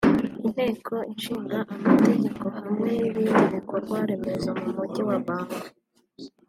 Inteko 0.45 0.95
Ishinga 1.13 1.59
Amategeko 1.91 2.45
hamwe 2.55 2.91
n’ibindi 3.01 3.45
bikorwa 3.55 3.95
remezo 4.09 4.49
mu 4.61 4.69
Mujyi 4.75 5.01
wa 5.07 5.17
Bangui 5.25 5.65